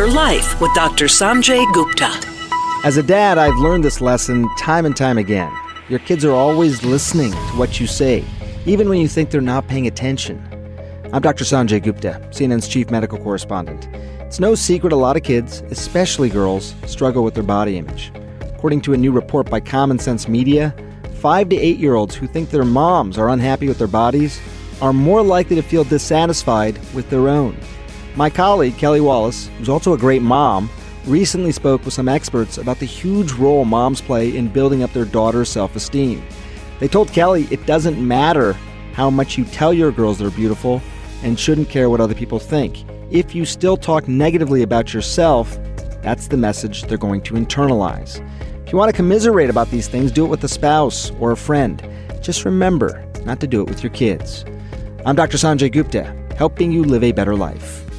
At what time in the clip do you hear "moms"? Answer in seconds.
22.64-23.18, 33.64-34.00